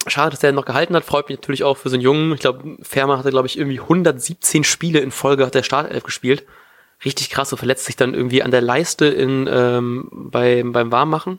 [0.06, 1.04] schade, dass der noch gehalten hat.
[1.04, 2.32] Freut mich natürlich auch für so einen Jungen.
[2.32, 6.44] Ich glaube, Fermer hatte, glaube ich, irgendwie 117 Spiele in Folge hat der Startelf gespielt.
[7.04, 11.38] Richtig krass, so verletzt sich dann irgendwie an der Leiste in, ähm, bei, beim Warmmachen.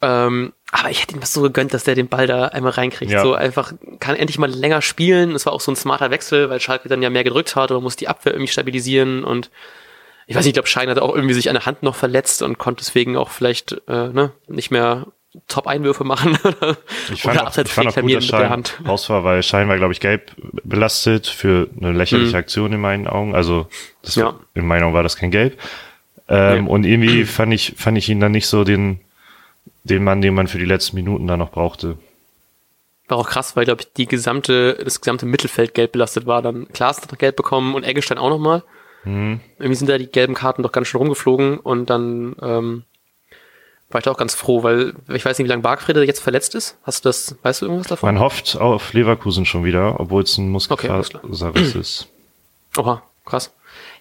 [0.00, 3.12] Ähm, aber ich hätte ihm das so gegönnt, dass der den Ball da einmal reinkriegt.
[3.12, 3.22] Ja.
[3.22, 5.34] So einfach, kann endlich mal länger spielen.
[5.34, 7.80] Es war auch so ein smarter Wechsel, weil Schalke dann ja mehr gedrückt hat oder
[7.80, 9.50] muss die Abwehr irgendwie stabilisieren und
[10.26, 12.58] ich weiß nicht, ich glaube, Schein hat auch irgendwie sich eine Hand noch verletzt und
[12.58, 15.08] konnte deswegen auch vielleicht äh, ne, nicht mehr
[15.48, 16.38] Top-Einwürfe machen.
[17.12, 20.32] ich fand, fand auch gut, dass Schein raus war, weil Schein war, glaube ich, gelb
[20.64, 22.36] belastet für eine lächerliche mhm.
[22.36, 23.34] Aktion in meinen Augen.
[23.34, 23.66] Also
[24.02, 24.26] das ja.
[24.26, 25.58] war, in meinen Augen war das kein Gelb.
[26.28, 26.70] Ähm, nee.
[26.70, 29.00] Und irgendwie fand ich, fand ich ihn dann nicht so den
[29.84, 31.98] den Mann, den man für die letzten Minuten da noch brauchte.
[33.08, 36.40] War auch krass, weil, glaube ich, die gesamte, das gesamte Mittelfeld gelb belastet war.
[36.40, 38.62] Dann Klaas hat noch gelb bekommen und Eggestein auch nochmal.
[39.04, 39.40] Mhm.
[39.58, 42.84] Irgendwie sind da die gelben Karten doch ganz schön rumgeflogen und dann ähm,
[43.92, 46.54] war ich da auch ganz froh, weil ich weiß nicht, wie lange Bargfrede jetzt verletzt
[46.54, 46.78] ist.
[46.82, 48.14] Hast du das, weißt du irgendwas davon?
[48.14, 52.08] Man hofft auf Leverkusen schon wieder, obwohl es ein Muskelfaserriss okay, ist.
[52.76, 53.54] Oha, krass.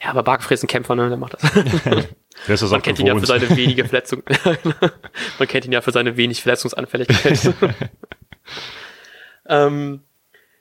[0.03, 1.09] Ja, aber Bargfrede ist ein Kämpfer, ne?
[1.09, 1.41] Der macht das.
[2.47, 3.11] Der ist das Man kennt gewohnt.
[3.11, 4.23] ihn ja für seine wenige Verletzung.
[5.39, 7.53] Man kennt ihn ja für seine wenig Verletzungsanfälligkeit.
[9.47, 10.01] ähm,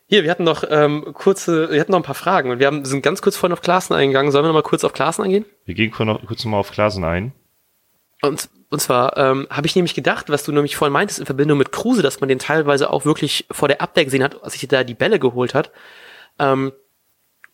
[0.06, 2.84] hier, wir hatten noch ähm, kurze, wir hatten noch ein paar Fragen und wir haben,
[2.84, 4.32] sind ganz kurz vorhin auf Klassen eingegangen.
[4.32, 5.46] Sollen wir noch mal kurz auf Klassen eingehen?
[5.64, 7.32] Wir gehen kurz noch mal auf Klassen ein.
[8.20, 11.59] Und, und zwar ähm, habe ich nämlich gedacht, was du nämlich vorhin meintest in Verbindung
[11.59, 14.66] mit Kruse, dass man den teilweise auch wirklich vor der Abwehr gesehen hat, als sich
[14.68, 15.72] da die Bälle geholt hat.
[16.38, 16.72] Ähm,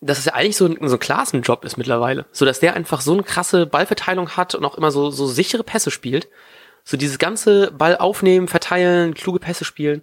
[0.02, 2.26] dass es ja eigentlich so ein, so ein Klassenjob ist mittlerweile.
[2.32, 5.64] So dass der einfach so eine krasse Ballverteilung hat und auch immer so, so sichere
[5.64, 6.28] Pässe spielt.
[6.84, 10.02] So dieses ganze Ball aufnehmen, verteilen, kluge Pässe spielen.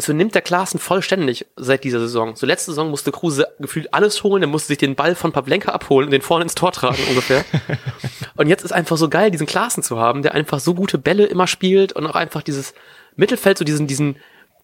[0.00, 2.34] Das übernimmt der Klaassen vollständig seit dieser Saison.
[2.34, 5.72] So letzte Saison musste Kruse gefühlt alles holen, er musste sich den Ball von Pavlenka
[5.72, 7.44] abholen und den vorne ins Tor tragen ungefähr.
[8.38, 11.26] und jetzt ist einfach so geil, diesen Klaassen zu haben, der einfach so gute Bälle
[11.26, 12.72] immer spielt und auch einfach dieses
[13.14, 14.16] Mittelfeld, so diesen, diesen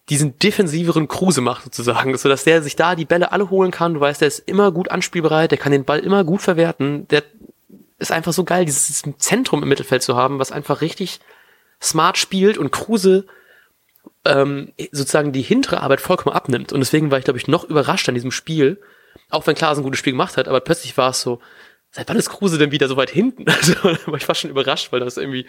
[0.09, 3.93] diesen defensiveren Kruse macht sozusagen, so dass der sich da die Bälle alle holen kann.
[3.93, 7.07] Du weißt, der ist immer gut anspielbereit, der kann den Ball immer gut verwerten.
[7.09, 7.21] Der
[7.99, 11.19] ist einfach so geil, dieses Zentrum im Mittelfeld zu haben, was einfach richtig
[11.79, 13.27] smart spielt und Kruse
[14.25, 16.73] ähm, sozusagen die hintere Arbeit vollkommen abnimmt.
[16.73, 18.79] Und deswegen war ich, glaube ich, noch überrascht an diesem Spiel,
[19.29, 21.39] auch wenn Klaas ein gutes Spiel gemacht hat, aber plötzlich war es so,
[21.91, 23.45] seit wann ist Kruse denn wieder so weit hinten?
[23.47, 25.43] Also war ich fast schon überrascht, weil das irgendwie,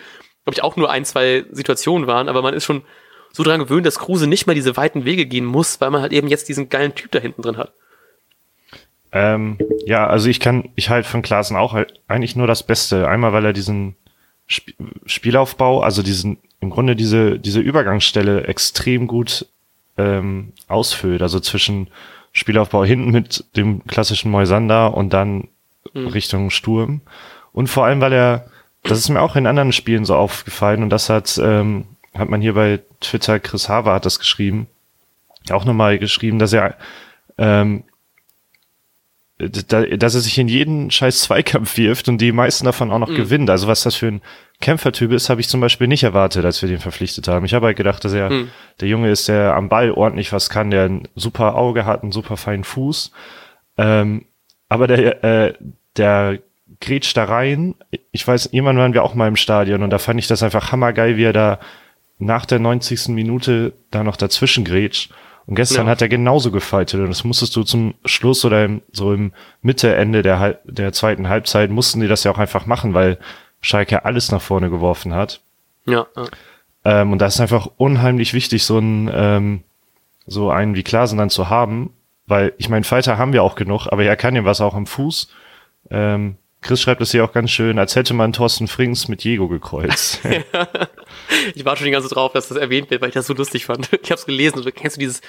[0.44, 2.83] glaube ich, auch nur ein, zwei Situationen waren, aber man ist schon
[3.33, 6.12] so dran gewöhnt, dass Kruse nicht mehr diese weiten Wege gehen muss, weil man halt
[6.12, 7.72] eben jetzt diesen geilen Typ da hinten drin hat.
[9.12, 13.09] Ähm, ja, also ich kann, ich halt von Klaasen auch halt eigentlich nur das Beste.
[13.09, 13.96] Einmal, weil er diesen
[14.48, 14.72] Sp
[15.07, 19.47] Spielaufbau, also diesen, im Grunde diese, diese Übergangsstelle extrem gut
[19.97, 21.23] ähm, ausfüllt.
[21.23, 21.88] Also zwischen
[22.33, 25.49] Spielaufbau hinten mit dem klassischen Moisander und dann
[25.92, 26.09] mhm.
[26.09, 27.01] Richtung Sturm.
[27.53, 28.51] Und vor allem, weil er,
[28.83, 31.87] das ist mir auch in anderen Spielen so aufgefallen und das hat ähm,
[32.18, 34.66] hat man hier bei Twitter, Chris Haver hat das geschrieben,
[35.51, 36.77] auch nochmal geschrieben, dass er,
[37.38, 37.85] ähm,
[39.38, 43.16] dass er sich in jeden scheiß Zweikampf wirft und die meisten davon auch noch mhm.
[43.16, 43.51] gewinnt.
[43.51, 44.22] Also was das für ein
[44.61, 47.46] Kämpfertyp ist, habe ich zum Beispiel nicht erwartet, als wir den verpflichtet haben.
[47.46, 48.51] Ich habe halt gedacht, dass er mhm.
[48.81, 52.11] der Junge ist, der am Ball ordentlich was kann, der ein super Auge hat, einen
[52.11, 53.12] super feinen Fuß.
[53.77, 54.24] Ähm,
[54.68, 55.55] aber der, äh,
[55.96, 56.40] der
[56.81, 57.77] grätscht da rein.
[58.11, 60.72] Ich weiß, irgendwann waren wir auch mal im Stadion und da fand ich das einfach
[60.72, 61.61] hammergeil, wie er da
[62.18, 63.09] nach der 90.
[63.09, 65.12] Minute da noch dazwischen grätscht.
[65.48, 65.92] Und gestern ja.
[65.92, 69.32] hat er genauso gefaltet und das musstest du zum Schluss oder im, so im
[69.62, 73.16] Mitte, Ende der, der zweiten Halbzeit mussten die das ja auch einfach machen, weil
[73.62, 75.40] Schalke alles nach vorne geworfen hat.
[75.87, 76.06] Ja.
[76.84, 79.62] Ähm, und da ist einfach unheimlich wichtig, so ein ähm,
[80.26, 81.94] so einen wie Klasen dann zu haben,
[82.26, 84.87] weil ich meine, Falter haben wir auch genug, aber er kann ja was auch am
[84.87, 85.30] Fuß.
[85.90, 89.49] Ähm, Chris schreibt es hier auch ganz schön, als hätte man Thorsten Frings mit Diego
[89.49, 90.21] gekreuzt.
[91.55, 93.66] ich war schon die ganze drauf, dass das erwähnt wird, weil ich das so lustig
[93.66, 93.88] fand.
[94.03, 94.64] Ich habe es gelesen.
[94.75, 95.21] Kennst du dieses,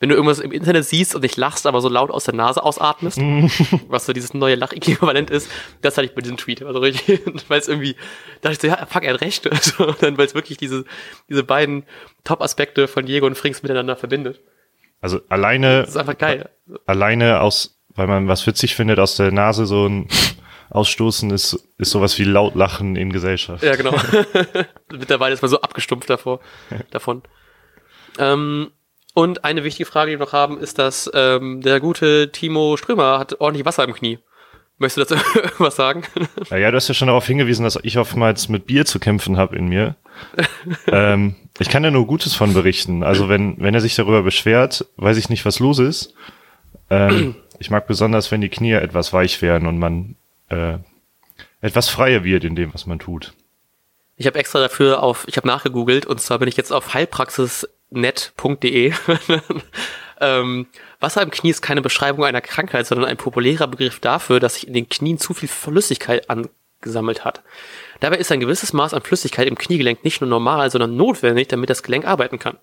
[0.00, 2.62] wenn du irgendwas im Internet siehst und nicht lachst, aber so laut aus der Nase
[2.62, 3.18] ausatmest,
[3.88, 5.50] was so dieses neue Lach-Äquivalent ist,
[5.82, 6.62] das hatte ich bei diesem Tweet.
[6.62, 7.96] Also richtig, weil es irgendwie,
[8.40, 9.46] dachte ich so, ja, fuck, er hat recht.
[9.50, 10.84] Also, dann, weil es wirklich diese,
[11.28, 11.84] diese beiden
[12.24, 14.40] Top-Aspekte von Diego und Frings miteinander verbindet.
[15.00, 15.80] Also alleine.
[15.80, 16.48] Das ist einfach geil.
[16.86, 20.08] Alleine aus, weil man was witzig findet, aus der Nase so ein
[20.70, 23.62] Ausstoßen ist, ist sowas wie laut lachen in Gesellschaft.
[23.62, 23.94] Ja, genau.
[24.92, 26.40] Mittlerweile ist man so abgestumpft davor,
[26.90, 27.22] davon.
[28.18, 28.70] Ähm,
[29.14, 33.18] und eine wichtige Frage, die wir noch haben, ist, dass ähm, der gute Timo Strömer
[33.18, 34.18] hat ordentlich Wasser im Knie.
[34.78, 36.02] Möchtest du dazu irgendwas sagen?
[36.50, 39.56] Ja, du hast ja schon darauf hingewiesen, dass ich oftmals mit Bier zu kämpfen habe
[39.56, 39.96] in mir.
[40.86, 43.02] ähm, ich kann ja nur Gutes von berichten.
[43.02, 46.14] Also wenn, wenn er sich darüber beschwert, weiß ich nicht, was los ist.
[46.90, 50.14] Ähm, ich mag besonders, wenn die Knie etwas weich werden und man
[50.48, 50.78] äh,
[51.60, 53.34] etwas freier wird in dem, was man tut.
[54.16, 58.92] Ich habe extra dafür auf, ich habe nachgegoogelt und zwar bin ich jetzt auf heilpraxisnet.de.
[60.20, 60.66] ähm,
[60.98, 64.66] Wasser im Knie ist keine Beschreibung einer Krankheit, sondern ein populärer Begriff dafür, dass sich
[64.66, 67.44] in den Knien zu viel Flüssigkeit angesammelt hat.
[68.00, 71.70] Dabei ist ein gewisses Maß an Flüssigkeit im Kniegelenk nicht nur normal, sondern notwendig, damit
[71.70, 72.58] das Gelenk arbeiten kann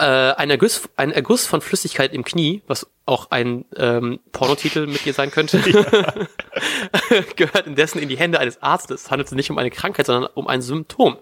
[0.00, 5.04] äh, ein, Erguss, ein Erguss von Flüssigkeit im Knie, was auch ein ähm, Pornotitel mit
[5.04, 5.60] dir sein könnte,
[7.36, 9.04] gehört indessen in die Hände eines Arztes.
[9.04, 11.18] Es handelt sich nicht um eine Krankheit, sondern um ein Symptom.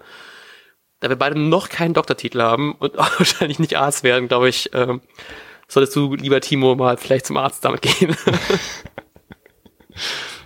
[1.01, 4.71] Da wir beide noch keinen Doktortitel haben und auch wahrscheinlich nicht Arzt werden, glaube ich,
[4.75, 5.01] ähm,
[5.67, 8.17] solltest du, lieber Timo, mal vielleicht zum Arzt damit gehen.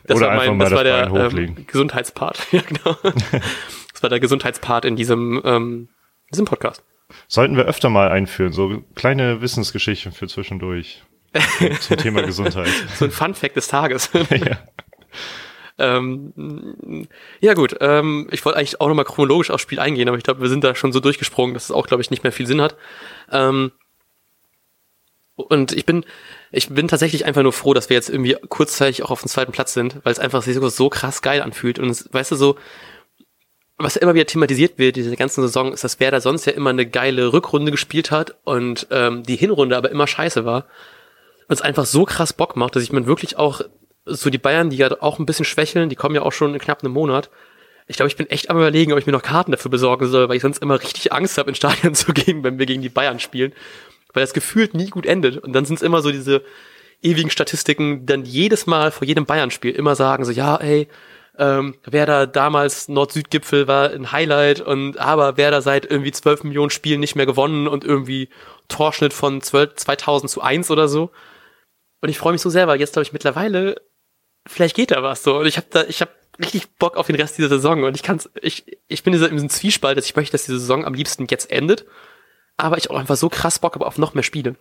[0.04, 2.46] das Oder war mein, das war der ähm, Gesundheitspart.
[2.52, 2.96] ja, genau.
[3.92, 5.88] das war der Gesundheitspart in diesem, ähm,
[6.30, 6.82] diesem Podcast.
[7.28, 11.02] Sollten wir öfter mal einführen, so kleine Wissensgeschichten für zwischendurch.
[11.80, 12.68] Zum- Thema Gesundheit.
[12.96, 14.10] So ein Fun Fact des Tages.
[14.30, 14.58] ja.
[15.78, 17.08] Ähm,
[17.40, 20.42] ja gut, ähm, ich wollte eigentlich auch nochmal chronologisch aufs Spiel eingehen, aber ich glaube,
[20.42, 22.60] wir sind da schon so durchgesprungen, dass es auch, glaube ich, nicht mehr viel Sinn
[22.60, 22.76] hat.
[23.30, 23.72] Ähm,
[25.34, 26.04] und ich bin,
[26.50, 29.52] ich bin tatsächlich einfach nur froh, dass wir jetzt irgendwie kurzzeitig auch auf dem zweiten
[29.52, 31.78] Platz sind, weil es einfach sich so, so krass geil anfühlt.
[31.78, 32.58] Und es, weißt du, so,
[33.82, 36.86] was immer wieder thematisiert wird, diese ganze Saison, ist, dass Werder sonst ja immer eine
[36.86, 40.66] geile Rückrunde gespielt hat und ähm, die Hinrunde aber immer scheiße war.
[41.48, 43.62] Und es einfach so krass Bock macht, dass ich mir wirklich auch
[44.04, 46.60] so die Bayern, die ja auch ein bisschen schwächeln, die kommen ja auch schon in
[46.60, 47.30] knapp einem Monat.
[47.86, 50.28] Ich glaube, ich bin echt am überlegen, ob ich mir noch Karten dafür besorgen soll,
[50.28, 52.88] weil ich sonst immer richtig Angst habe, ins Stadion zu gehen, wenn wir gegen die
[52.88, 53.52] Bayern spielen.
[54.12, 55.38] Weil das gefühlt nie gut endet.
[55.38, 56.42] Und dann sind es immer so diese
[57.02, 60.88] ewigen Statistiken, die dann jedes Mal vor jedem Bayern-Spiel immer sagen, so, ja, ey,
[61.38, 67.00] ähm, Werder damals Nord-Süd-Gipfel war ein Highlight und aber Werder seit irgendwie 12 Millionen Spielen
[67.00, 68.28] nicht mehr gewonnen und irgendwie
[68.68, 71.10] Torschnitt von 12, 2000 zu 1 oder so.
[72.02, 73.76] Und ich freue mich so sehr, weil jetzt glaube ich mittlerweile,
[74.46, 75.38] vielleicht geht da was so.
[75.38, 78.02] Und ich habe da, ich habe richtig Bock auf den Rest dieser Saison und ich
[78.02, 81.26] kann's, ich, ich bin in diesem Zwiespalt, dass ich möchte, dass die Saison am liebsten
[81.30, 81.86] jetzt endet,
[82.56, 84.56] aber ich auch einfach so krass Bock habe auf noch mehr Spiele.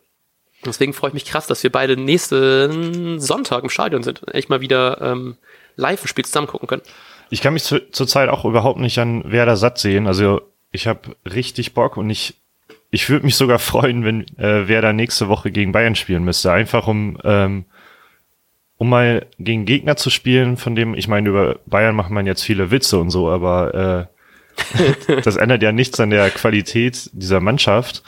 [0.66, 4.62] Deswegen freue ich mich krass, dass wir beide nächsten Sonntag im Stadion sind echt mal
[4.62, 5.38] wieder ähm,
[5.76, 6.82] live ein Spiel zusammen gucken können.
[7.30, 10.08] Ich kann mich zu, zurzeit auch überhaupt nicht an Werder satt sehen.
[10.08, 12.36] Also ich habe richtig Bock und ich,
[12.90, 16.52] ich würde mich sogar freuen, wenn äh, Werder nächste Woche gegen Bayern spielen müsste.
[16.52, 17.66] Einfach um, ähm,
[18.78, 22.44] um mal gegen Gegner zu spielen, von dem, ich meine, über Bayern macht man jetzt
[22.44, 24.10] viele Witze und so, aber
[25.08, 28.04] äh, das ändert ja nichts an der Qualität dieser Mannschaft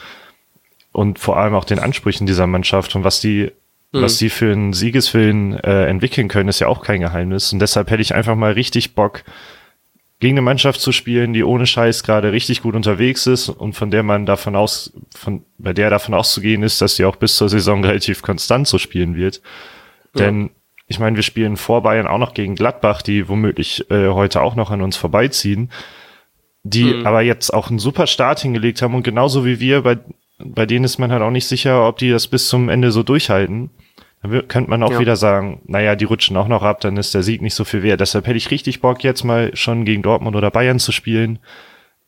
[0.91, 3.51] und vor allem auch den Ansprüchen dieser Mannschaft und was die
[4.01, 7.53] was die für einen Siegeswillen äh, entwickeln können, ist ja auch kein Geheimnis.
[7.53, 9.23] Und deshalb hätte ich einfach mal richtig Bock,
[10.19, 13.91] gegen eine Mannschaft zu spielen, die ohne Scheiß gerade richtig gut unterwegs ist und von
[13.91, 17.49] der man davon aus, von, bei der davon auszugehen ist, dass sie auch bis zur
[17.49, 19.41] Saison relativ konstant so spielen wird.
[20.15, 20.51] Denn
[20.87, 24.55] ich meine, wir spielen vor Bayern auch noch gegen Gladbach, die womöglich äh, heute auch
[24.55, 25.71] noch an uns vorbeiziehen,
[26.63, 27.05] die Mhm.
[27.05, 29.97] aber jetzt auch einen super Start hingelegt haben und genauso wie wir, bei,
[30.37, 33.03] bei denen ist man halt auch nicht sicher, ob die das bis zum Ende so
[33.03, 33.71] durchhalten.
[34.23, 34.99] Dann könnte man auch Ja.
[34.99, 37.83] wieder sagen, naja, die rutschen auch noch ab, dann ist der Sieg nicht so viel
[37.83, 37.99] wert.
[38.01, 41.39] Deshalb hätte ich richtig Bock, jetzt mal schon gegen Dortmund oder Bayern zu spielen,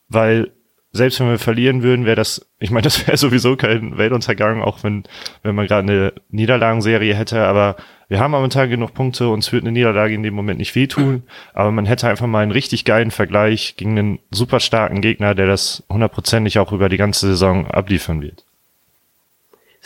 [0.08, 0.50] weil
[0.92, 4.82] selbst wenn wir verlieren würden, wäre das, ich meine, das wäre sowieso kein Weltuntergang, auch
[4.82, 5.04] wenn,
[5.42, 7.76] wenn man gerade eine Niederlagenserie hätte, aber
[8.08, 11.70] wir haben momentan genug Punkte, uns wird eine Niederlage in dem Moment nicht wehtun, aber
[11.72, 15.82] man hätte einfach mal einen richtig geilen Vergleich gegen einen super starken Gegner, der das
[15.90, 18.44] hundertprozentig auch über die ganze Saison abliefern wird.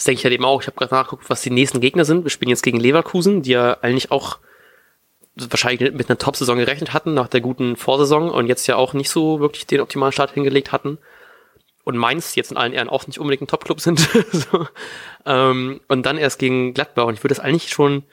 [0.01, 0.63] Das denke ich halt eben auch.
[0.63, 2.25] Ich habe gerade nachgeguckt, was die nächsten Gegner sind.
[2.25, 4.39] Wir spielen jetzt gegen Leverkusen, die ja eigentlich auch
[5.37, 9.11] wahrscheinlich mit einer Top-Saison gerechnet hatten nach der guten Vorsaison und jetzt ja auch nicht
[9.11, 10.97] so wirklich den optimalen Start hingelegt hatten.
[11.85, 14.01] Und Mainz jetzt in allen Ehren auch nicht unbedingt ein Top-Club sind.
[14.33, 14.67] so.
[15.27, 17.05] ähm, und dann erst gegen Gladbach.
[17.05, 18.05] Und ich würde das eigentlich schon,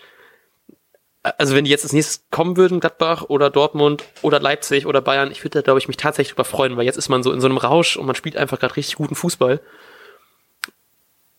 [1.24, 5.32] also wenn die jetzt als nächstes kommen würden, Gladbach oder Dortmund oder Leipzig oder Bayern,
[5.32, 7.40] ich würde da, glaube ich, mich tatsächlich drüber freuen, weil jetzt ist man so in
[7.40, 9.62] so einem Rausch und man spielt einfach gerade richtig guten Fußball.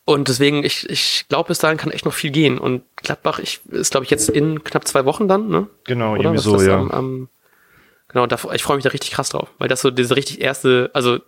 [0.09, 2.57] Und deswegen, ich, ich glaube, bis dahin kann echt noch viel gehen.
[2.59, 5.67] Und Gladbach ich, ist, glaube ich, jetzt in knapp zwei Wochen dann, ne?
[5.85, 6.23] Genau, Oder?
[6.23, 6.79] irgendwie so, ja.
[6.79, 7.29] Am, am,
[8.09, 10.91] genau, da, ich freue mich da richtig krass drauf, weil das so diese richtig erste,
[10.95, 11.19] also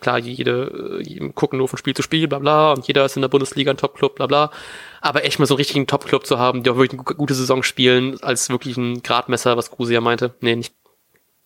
[0.00, 3.20] klar, jede, äh, gucken nur von Spiel zu Spiel, bla bla, und jeder ist in
[3.20, 4.50] der Bundesliga ein Top-Club, bla bla.
[5.02, 7.34] Aber echt mal so richtig einen Top-Club zu haben, die auch wirklich eine gu- gute
[7.34, 10.32] Saison spielen, als wirklich ein Gradmesser, was Kruse ja meinte.
[10.40, 10.74] Nee, nicht,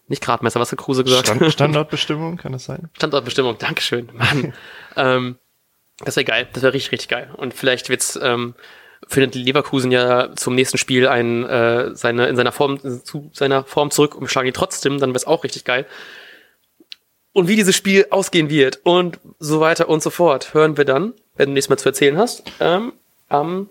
[0.06, 1.26] nicht Gradmesser, was hat Kruse gesagt?
[1.26, 2.88] Stand, Standortbestimmung, kann das sein?
[2.92, 4.54] Standortbestimmung, Dankeschön, Mann.
[4.96, 5.38] ähm,
[6.04, 7.30] das wäre geil, das wäre richtig, richtig geil.
[7.36, 8.54] Und vielleicht wird's, ähm,
[9.06, 13.90] findet Leverkusen ja zum nächsten Spiel ein, äh, seine, in seiner Form, zu seiner Form
[13.90, 15.86] zurück und wir schlagen ihn trotzdem, dann wäre es auch richtig geil.
[17.32, 21.14] Und wie dieses Spiel ausgehen wird und so weiter und so fort, hören wir dann,
[21.36, 22.92] wenn du nächstes Mal zu erzählen hast, ähm,
[23.28, 23.68] am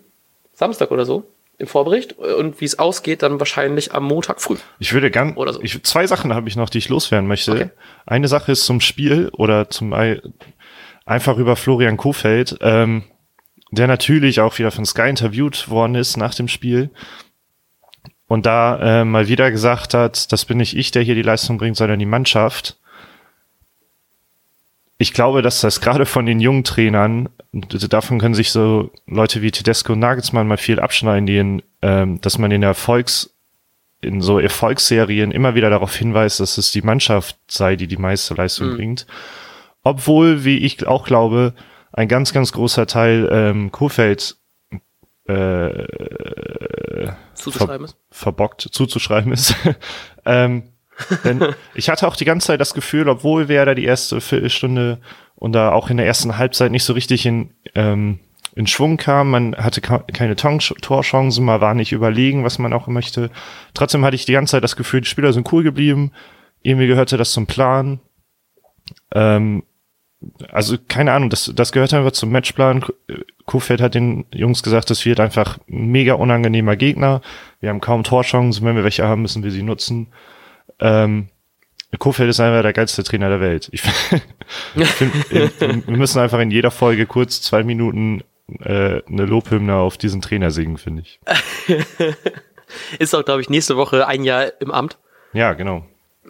[0.54, 1.24] Samstag oder so,
[1.58, 2.14] im Vorbericht.
[2.18, 4.56] Und wie es ausgeht, dann wahrscheinlich am Montag früh.
[4.78, 5.60] Ich würde gern, Oder so.
[5.60, 7.52] ich, zwei Sachen habe ich noch, die ich loswerden möchte.
[7.52, 7.70] Okay.
[8.06, 9.92] Eine Sache ist zum Spiel oder zum
[11.08, 13.02] einfach über Florian Kofeld, ähm,
[13.70, 16.90] der natürlich auch wieder von Sky interviewt worden ist nach dem Spiel
[18.28, 21.56] und da äh, mal wieder gesagt hat, das bin nicht ich, der hier die Leistung
[21.56, 22.78] bringt, sondern die Mannschaft.
[24.98, 29.50] Ich glaube, dass das gerade von den jungen Trainern, davon können sich so Leute wie
[29.50, 33.34] Tedesco und Nagelsmann mal viel abschneiden, die in, ähm, dass man in Erfolgs,
[34.02, 38.34] in so Erfolgsserien immer wieder darauf hinweist, dass es die Mannschaft sei, die die meiste
[38.34, 39.06] Leistung bringt.
[39.88, 41.54] Obwohl, wie ich auch glaube,
[41.94, 44.36] ein ganz, ganz großer Teil ähm, Kofeld
[45.26, 45.84] äh,
[47.32, 47.96] Zuzuschreiben ist.
[48.10, 49.54] verbockt zuzuschreiben ist.
[50.26, 50.64] ähm,
[51.24, 51.42] denn
[51.74, 54.98] ich hatte auch die ganze Zeit das Gefühl, obwohl wir da die erste Viertelstunde
[55.36, 58.18] und da auch in der ersten Halbzeit nicht so richtig in, ähm,
[58.54, 63.30] in Schwung kam, man hatte keine Torchancen, man war nicht überlegen, was man auch möchte.
[63.72, 66.12] Trotzdem hatte ich die ganze Zeit das Gefühl, die Spieler sind cool geblieben,
[66.60, 68.00] irgendwie gehörte das zum Plan.
[69.14, 69.62] Ähm,
[70.50, 72.84] also keine Ahnung, das, das gehört einfach zum Matchplan.
[73.46, 77.20] Kofeld hat den Jungs gesagt, das wird einfach ein mega unangenehmer Gegner.
[77.60, 80.08] Wir haben kaum Torchancen, wenn wir welche haben, müssen wir sie nutzen.
[80.80, 81.28] Ähm,
[81.98, 83.68] Kofeld ist einfach der geilste Trainer der Welt.
[83.72, 83.80] Ich
[84.84, 88.22] find, in, wir müssen einfach in jeder Folge kurz zwei Minuten
[88.60, 91.20] äh, eine Lobhymne auf diesen Trainer singen, finde ich.
[92.98, 94.98] Ist auch, glaube ich, nächste Woche ein Jahr im Amt.
[95.32, 95.86] Ja, genau.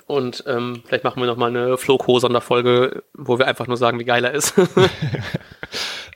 [0.09, 4.05] Und ähm, vielleicht machen wir noch mal eine Flo-Co-Sonderfolge, wo wir einfach nur sagen, wie
[4.05, 4.55] geil er ist.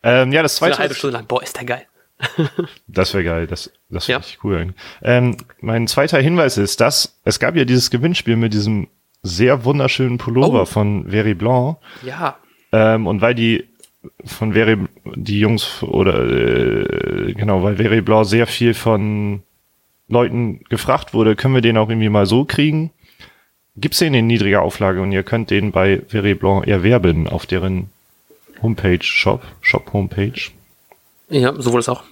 [0.05, 0.83] Ähm, ja, das eine zweite.
[0.83, 1.27] halbe Stunde lang.
[1.27, 1.83] Boah, ist der geil.
[2.89, 4.19] Das wäre geil, das, das wäre Ja.
[4.19, 4.75] richtig cool.
[5.03, 8.89] Ähm, mein zweiter Hinweis ist, dass es gab ja dieses Gewinnspiel mit diesem
[9.23, 10.67] sehr wunderschönen Pullover Oh.
[10.67, 11.77] von Very Blanc.
[12.05, 12.37] Ja.
[12.73, 13.69] Ähm, und weil die
[14.25, 14.77] von Very,
[15.15, 19.45] die Jungs oder äh, genau, weil Very Blanc sehr viel von
[20.09, 22.91] Leuten gefragt wurde, können wir den auch irgendwie mal so kriegen.
[23.77, 27.91] Gibt's den in niedriger Auflage und ihr könnt den bei Very Blanc erwerben auf deren
[28.61, 30.51] Homepage, Shop, Shop Homepage.
[31.31, 32.03] Ja, so wurde es auch.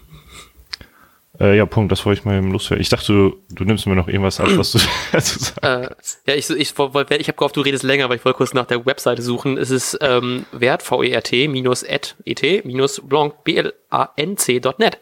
[1.38, 2.81] Äh, ja, Punkt, das wollte ich mal eben loswerden.
[2.83, 4.79] Ich dachte, du, du nimmst mir noch irgendwas ab, was du
[5.12, 5.62] dazu sagst.
[5.62, 5.88] Äh,
[6.27, 8.66] ja, ich, ich, wollt- ich habe gehofft, du redest länger, weil ich wollte kurz nach
[8.66, 9.57] der Webseite suchen.
[9.57, 14.99] Es ist ähm, wert, V-E-R-T, minus et, et, minus blanc, B-L-A-N-C.net.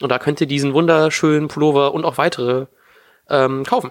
[0.00, 2.66] Und da könnt ihr diesen wunderschönen Pullover und auch weitere
[3.28, 3.90] ähm, kaufen.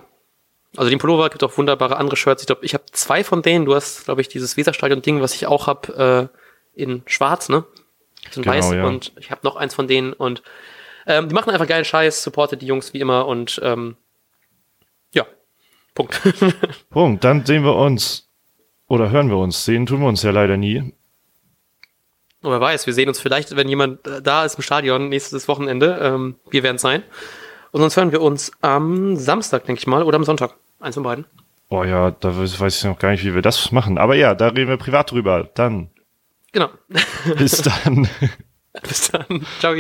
[0.78, 2.44] Also den Pullover gibt auch wunderbare andere Shirts.
[2.44, 3.66] Ich glaube, ich habe zwei von denen.
[3.66, 6.30] Du hast, glaube ich, dieses Weserstadion-Ding, was ich auch habe,
[6.76, 7.66] äh, in schwarz, ne?
[8.36, 8.72] In Genau, weiß.
[8.74, 8.86] ja.
[8.86, 10.14] Und ich habe noch eins von denen.
[10.14, 10.44] Und
[11.08, 13.26] ähm, die machen einfach geilen Scheiß, supportet die Jungs wie immer.
[13.26, 13.98] Und ähm,
[15.14, 15.26] ja,
[15.96, 16.22] Punkt.
[16.92, 18.30] Punkt, dann sehen wir uns
[18.88, 19.66] oder hören wir uns.
[19.66, 20.94] Sehen tun wir uns ja leider nie.
[22.44, 25.48] Und wer weiß, wir sehen uns vielleicht, wenn jemand äh, da ist im Stadion nächstes
[25.48, 25.98] Wochenende.
[26.02, 27.02] Ähm, wir werden es sein.
[27.72, 30.56] Und sonst hören wir uns am Samstag, denke ich mal, oder am Sonntag.
[30.80, 31.26] Eins von beiden.
[31.70, 33.98] Oh ja, da weiß weiß ich noch gar nicht, wie wir das machen.
[33.98, 35.50] Aber ja, da reden wir privat drüber.
[35.54, 35.90] Dann.
[36.54, 36.70] Genau.
[37.38, 38.08] Bis dann.
[38.84, 39.46] Bis dann.
[39.60, 39.76] Ciao.